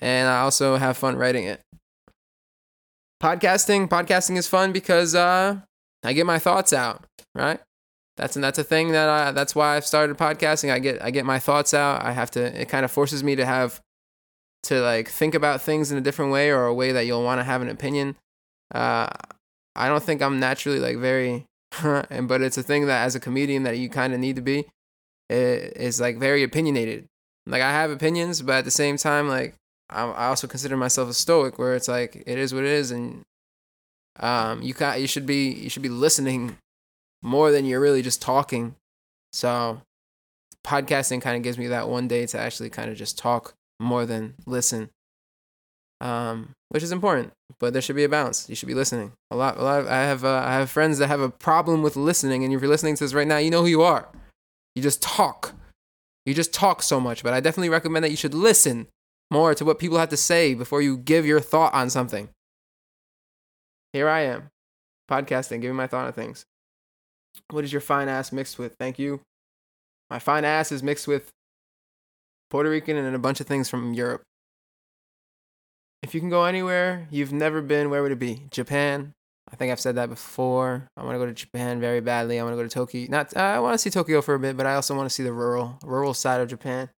[0.00, 1.60] and I also have fun writing it.
[3.22, 5.60] Podcasting, podcasting is fun because uh,
[6.04, 7.60] I get my thoughts out, right?
[8.16, 10.72] That's and that's a thing that I that's why I've started podcasting.
[10.72, 12.02] I get I get my thoughts out.
[12.02, 13.80] I have to it kind of forces me to have
[14.64, 17.40] to like think about things in a different way or a way that you'll want
[17.40, 18.16] to have an opinion.
[18.74, 19.08] Uh,
[19.76, 21.44] I don't think I'm naturally like very,
[21.82, 24.42] and but it's a thing that as a comedian that you kind of need to
[24.42, 24.66] be.
[25.28, 27.06] It is like very opinionated.
[27.46, 29.54] Like I have opinions, but at the same time, like
[29.90, 33.22] I also consider myself a stoic, where it's like it is what it is, and
[34.18, 36.56] um, you can you should be you should be listening
[37.22, 38.74] more than you're really just talking.
[39.32, 39.82] So,
[40.64, 44.06] podcasting kind of gives me that one day to actually kind of just talk more
[44.06, 44.90] than listen,
[46.00, 47.32] um, which is important.
[47.58, 48.48] But there should be a balance.
[48.48, 49.56] You should be listening a lot.
[49.56, 49.80] A lot.
[49.80, 52.60] Of, I have uh, I have friends that have a problem with listening, and if
[52.60, 54.08] you're listening to this right now, you know who you are.
[54.74, 55.54] You just talk.
[56.26, 57.22] You just talk so much.
[57.22, 58.88] But I definitely recommend that you should listen
[59.30, 62.28] more to what people have to say before you give your thought on something.
[63.92, 64.48] Here I am,
[65.10, 66.44] podcasting, giving my thought on things.
[67.50, 68.74] What is your fine ass mixed with?
[68.78, 69.20] Thank you.
[70.10, 71.30] My fine ass is mixed with
[72.50, 74.22] Puerto Rican and a bunch of things from Europe.
[76.06, 78.44] If you can go anywhere you've never been, where would it be?
[78.52, 79.12] Japan.
[79.52, 80.86] I think I've said that before.
[80.96, 82.38] I want to go to Japan very badly.
[82.38, 83.08] I want to go to Tokyo.
[83.10, 85.24] Not, I want to see Tokyo for a bit, but I also want to see
[85.24, 86.90] the rural, rural side of Japan.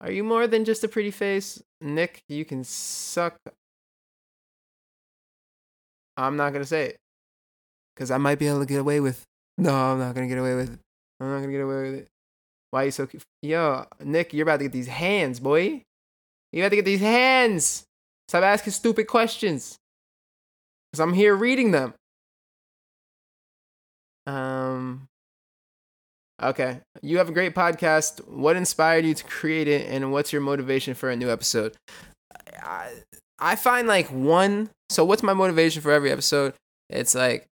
[0.00, 1.60] Are you more than just a pretty face?
[1.80, 3.34] Nick, you can suck.
[6.16, 6.96] I'm not gonna say it.
[7.96, 9.24] Cause I might be able to get away with
[9.58, 10.78] No, I'm not gonna get away with it.
[11.18, 12.08] I'm not gonna get away with it.
[12.70, 13.24] Why are you so cute?
[13.42, 15.82] Yo, Nick, you're about to get these hands, boy.
[16.54, 17.82] You have to get these hands.
[18.28, 19.76] Stop asking stupid questions.
[20.92, 21.94] Cause I'm here reading them.
[24.26, 25.08] Um
[26.40, 26.78] Okay.
[27.02, 28.26] You have a great podcast.
[28.28, 31.74] What inspired you to create it and what's your motivation for a new episode?
[32.62, 32.92] I,
[33.40, 34.70] I find like one.
[34.90, 36.54] So, what's my motivation for every episode?
[36.88, 37.46] It's like,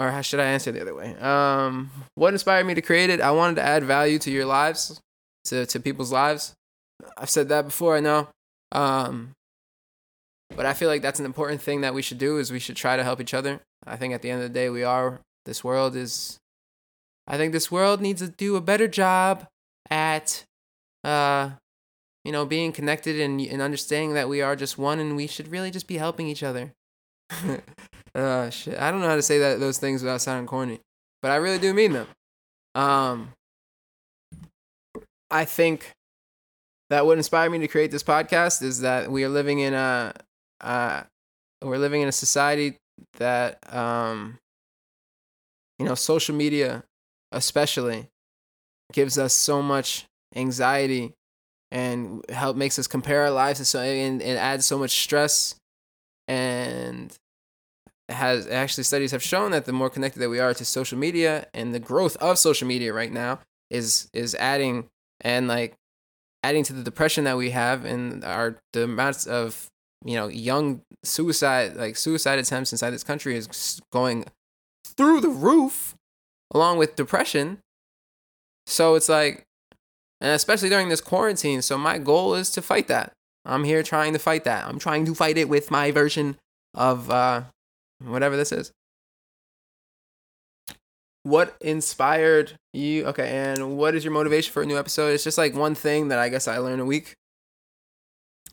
[0.00, 1.14] or how should I answer the other way?
[1.16, 3.20] Um, what inspired me to create it?
[3.20, 5.00] I wanted to add value to your lives,
[5.44, 6.54] to, to people's lives.
[7.16, 8.28] I've said that before, I know.
[8.72, 9.32] Um,
[10.54, 12.76] but I feel like that's an important thing that we should do is we should
[12.76, 13.60] try to help each other.
[13.86, 16.38] I think at the end of the day, we are, this world is
[17.26, 19.46] I think this world needs to do a better job
[19.90, 20.44] at,
[21.02, 21.50] uh,
[22.24, 25.48] you know, being connected and, and understanding that we are just one and we should
[25.48, 26.72] really just be helping each other.
[28.14, 28.78] uh, shit.
[28.78, 30.80] I don't know how to say that those things without sounding corny,
[31.22, 32.06] but I really do mean them.
[32.74, 33.32] Um,
[35.30, 35.92] I think
[36.94, 40.14] that would inspire me to create this podcast is that we are living in a,
[40.60, 41.02] uh,
[41.60, 42.76] we're living in a society
[43.18, 44.38] that, um,
[45.80, 46.84] you know, social media
[47.32, 48.06] especially
[48.92, 51.12] gives us so much anxiety
[51.72, 55.56] and help makes us compare our lives to so and it adds so much stress.
[56.28, 57.12] And
[58.08, 61.48] has actually studies have shown that the more connected that we are to social media
[61.54, 64.88] and the growth of social media right now is is adding
[65.22, 65.74] and like
[66.44, 69.68] adding to the depression that we have and our the amounts of
[70.04, 74.26] you know young suicide like suicide attempts inside this country is going
[74.86, 75.94] through the roof
[76.52, 77.58] along with depression.
[78.66, 79.44] So it's like
[80.20, 83.12] and especially during this quarantine so my goal is to fight that.
[83.46, 84.68] I'm here trying to fight that.
[84.68, 86.36] I'm trying to fight it with my version
[86.74, 87.44] of uh
[88.04, 88.70] whatever this is
[91.24, 95.08] what inspired you okay and what is your motivation for a new episode?
[95.08, 97.14] It's just like one thing that i guess i learned a week.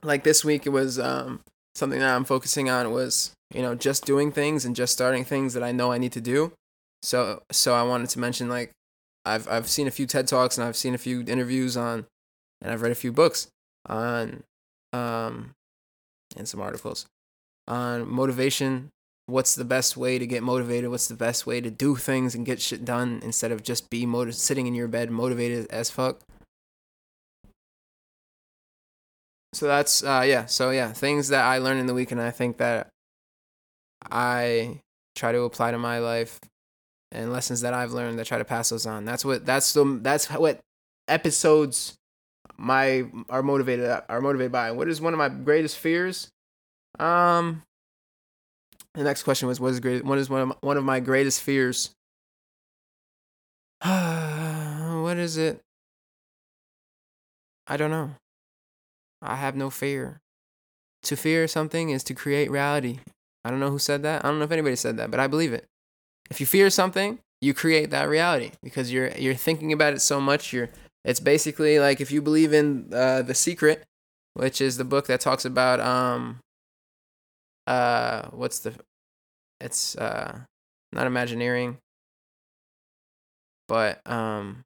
[0.03, 1.41] Like this week it was um
[1.75, 5.53] something that i'm focusing on was you know just doing things and just starting things
[5.53, 6.53] that i know i need to do.
[7.03, 8.71] So so i wanted to mention like
[9.25, 12.05] i've i've seen a few ted talks and i've seen a few interviews on
[12.61, 13.47] and i've read a few books
[13.87, 14.43] on
[14.93, 15.51] um
[16.37, 17.05] and some articles
[17.67, 18.89] on motivation
[19.31, 20.89] what's the best way to get motivated?
[20.89, 24.05] What's the best way to do things and get shit done instead of just be
[24.05, 26.21] motiv- sitting in your bed motivated as fuck?
[29.53, 32.31] So that's uh yeah so yeah things that i learned in the week and i
[32.31, 32.87] think that
[34.09, 34.79] i
[35.13, 36.39] try to apply to my life
[37.11, 39.03] and lessons that i've learned that try to pass those on.
[39.03, 40.61] That's what that's the that's what
[41.09, 41.95] episodes
[42.57, 44.71] my are motivated are motivated by.
[44.71, 46.29] What is one of my greatest fears?
[46.97, 47.63] Um
[48.93, 50.03] the next question was, "What is great?
[50.03, 51.91] What is one of my, one of my greatest fears?"
[53.81, 55.59] what is it?
[57.67, 58.11] I don't know.
[59.21, 60.19] I have no fear.
[61.03, 62.99] To fear something is to create reality.
[63.43, 64.23] I don't know who said that.
[64.23, 65.65] I don't know if anybody said that, but I believe it.
[66.29, 70.21] If you fear something, you create that reality because you're you're thinking about it so
[70.21, 70.53] much.
[70.53, 70.69] You're
[71.03, 73.83] it's basically like if you believe in uh, the Secret,
[74.35, 76.39] which is the book that talks about um
[77.71, 78.73] uh what's the
[79.61, 80.39] it's uh
[80.91, 81.77] not imagineering
[83.67, 84.63] but um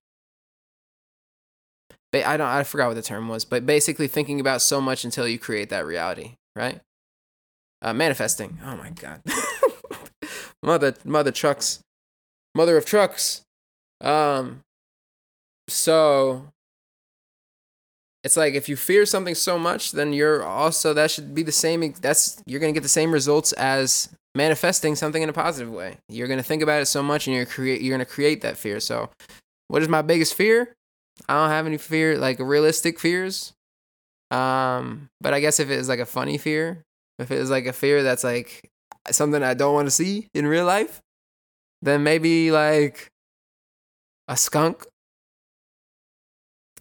[2.14, 5.28] I don't I forgot what the term was, but basically thinking about so much until
[5.28, 6.80] you create that reality, right?
[7.82, 8.58] Uh, manifesting.
[8.64, 9.22] Oh my god.
[10.64, 11.82] mother mother trucks.
[12.56, 13.42] Mother of trucks.
[14.00, 14.62] Um
[15.68, 16.54] so
[18.26, 21.52] it's like if you fear something so much then you're also that should be the
[21.52, 25.72] same that's you're going to get the same results as manifesting something in a positive
[25.72, 25.98] way.
[26.10, 28.42] You're going to think about it so much and you're create you're going to create
[28.42, 28.80] that fear.
[28.80, 29.10] So
[29.70, 30.74] what is my biggest fear?
[31.30, 33.54] I don't have any fear like realistic fears.
[34.32, 36.82] Um but i guess if it is like a funny fear
[37.20, 38.68] if it is like a fear that's like
[39.12, 41.00] something i don't want to see in real life
[41.84, 43.08] then maybe like
[44.28, 44.84] a skunk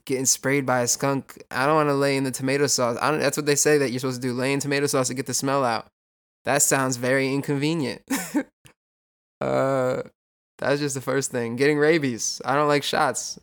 [0.06, 1.42] getting sprayed by a skunk.
[1.50, 2.98] I don't want to lay in the tomato sauce.
[3.00, 4.34] I don't, that's what they say that you're supposed to do.
[4.34, 5.86] Lay in tomato sauce to get the smell out.
[6.44, 8.02] That sounds very inconvenient.
[9.40, 10.02] uh,
[10.58, 11.56] that's just the first thing.
[11.56, 12.40] Getting rabies.
[12.44, 13.38] I don't like shots.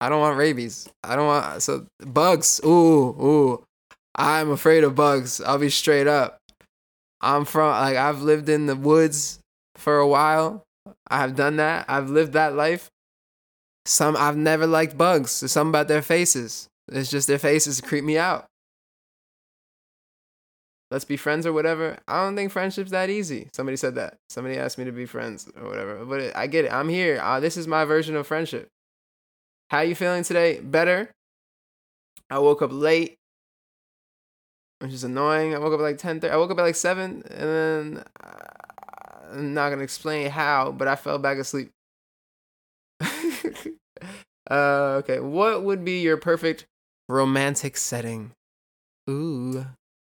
[0.00, 0.88] I don't want rabies.
[1.04, 2.60] I don't want so bugs.
[2.64, 2.68] Ooh,
[3.22, 3.64] ooh.
[4.14, 5.40] I'm afraid of bugs.
[5.40, 6.38] I'll be straight up.
[7.20, 9.38] I'm from like I've lived in the woods
[9.76, 10.64] for a while.
[11.08, 11.86] I have done that.
[11.88, 12.88] I've lived that life.
[13.84, 15.40] Some I've never liked bugs.
[15.40, 16.68] There's something about their faces.
[16.88, 18.46] It's just their faces creep me out.
[20.90, 21.96] Let's be friends or whatever.
[22.06, 23.48] I don't think friendship's that easy.
[23.54, 24.18] Somebody said that.
[24.28, 26.04] Somebody asked me to be friends or whatever.
[26.04, 26.72] But it, I get it.
[26.72, 27.18] I'm here.
[27.22, 28.68] Uh, this is my version of friendship.
[29.70, 30.60] How you feeling today?
[30.60, 31.10] Better.
[32.28, 33.16] I woke up late,
[34.80, 35.54] which is annoying.
[35.54, 36.30] I woke up at like 10:30.
[36.30, 40.72] I woke up at like 7 and then uh, I'm not going to explain how,
[40.72, 41.70] but I fell back asleep.
[44.50, 46.66] Uh, okay, what would be your perfect
[47.08, 48.32] romantic setting?
[49.08, 49.66] Ooh,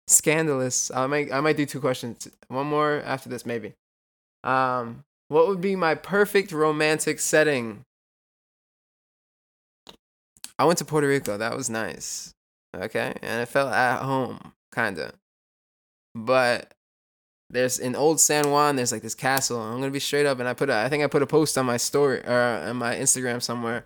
[0.07, 0.91] scandalous.
[0.91, 2.29] I might I might do two questions.
[2.49, 3.75] One more after this, maybe.
[4.45, 7.83] Um, what would be my perfect romantic setting?
[10.59, 11.37] I went to Puerto Rico.
[11.37, 12.33] That was nice.
[12.75, 15.13] Okay, and it felt at home, kinda.
[16.15, 16.73] But
[17.51, 18.77] there's in old San Juan.
[18.77, 19.61] There's like this castle.
[19.61, 21.57] I'm gonna be straight up, and I put a, I think I put a post
[21.59, 23.85] on my story or on my Instagram somewhere.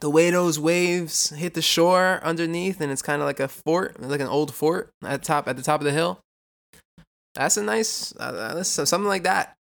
[0.00, 4.00] The way those waves hit the shore underneath, and it's kind of like a fort,
[4.00, 6.20] like an old fort at top at the top of the hill.
[7.34, 9.54] That's a nice, uh, that's something like that,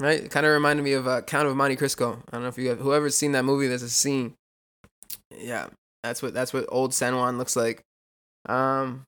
[0.00, 0.28] right?
[0.28, 2.22] Kind of reminded me of uh, Count of Monte Cristo.
[2.28, 3.68] I don't know if you have whoever's seen that movie.
[3.68, 4.34] There's a scene.
[5.38, 5.68] Yeah,
[6.02, 7.82] that's what that's what old San Juan looks like.
[8.46, 9.04] Um,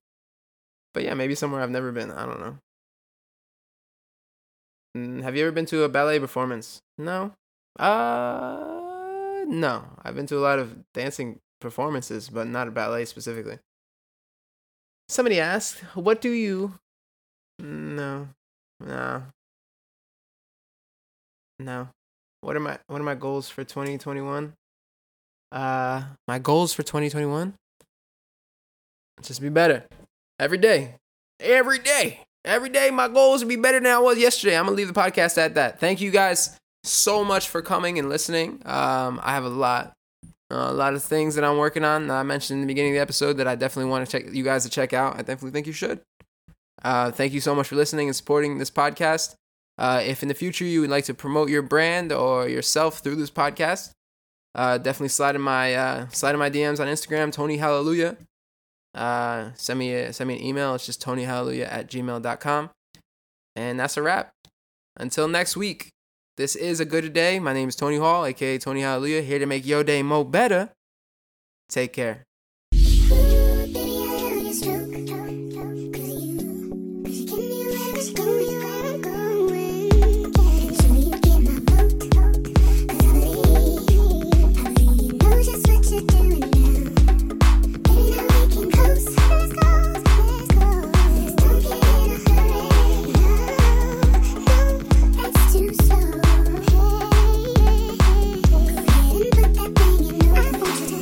[0.94, 2.12] but yeah, maybe somewhere I've never been.
[2.12, 2.56] I don't know.
[4.96, 6.80] Mm, have you ever been to a ballet performance?
[6.96, 7.32] No.
[7.78, 8.83] Uh,
[9.46, 9.84] no.
[10.02, 13.58] I've been to a lot of dancing performances, but not ballet specifically.
[15.08, 16.74] Somebody asked, "What do you?"
[17.58, 18.28] No,
[18.80, 19.22] no,
[21.58, 21.88] no.
[22.40, 24.54] What are my What are my goals for 2021?
[25.52, 27.54] Uh, my goals for 2021.
[29.22, 29.84] Just be better
[30.40, 30.96] every day,
[31.40, 32.90] every day, every day.
[32.90, 34.58] My goals be better than I was yesterday.
[34.58, 35.78] I'm gonna leave the podcast at that.
[35.78, 38.62] Thank you guys so much for coming and listening.
[38.64, 39.94] Um, I have a lot
[40.50, 42.06] uh, a lot of things that I'm working on.
[42.08, 44.32] that I mentioned in the beginning of the episode that I definitely want to check
[44.32, 45.14] you guys to check out.
[45.14, 46.00] I definitely think you should.
[46.82, 49.34] Uh, thank you so much for listening and supporting this podcast.
[49.78, 53.16] Uh, if in the future you would like to promote your brand or yourself through
[53.16, 53.90] this podcast,
[54.54, 58.16] uh, definitely slide in my uh, slide in my DMs on Instagram, Tony Hallelujah.
[58.94, 60.74] Uh, send me a, send me an email.
[60.74, 62.70] It's just tonyhallelujah at gmail.com.
[63.56, 64.32] And that's a wrap.
[64.96, 65.93] Until next week.
[66.36, 67.38] This is a good day.
[67.38, 70.70] My name is Tony Hall, aka Tony Hallelujah, here to make your day mo better.
[71.68, 72.24] Take care.